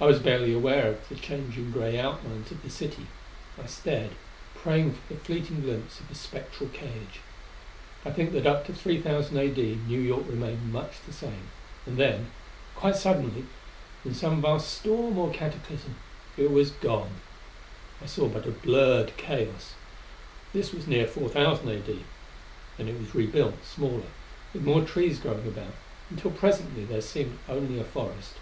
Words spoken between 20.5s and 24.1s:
This was near 4,000 A.D. Then it was rebuilt, smaller,